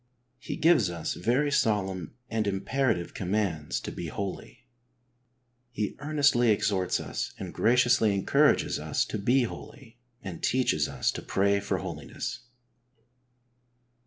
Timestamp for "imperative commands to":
2.47-3.91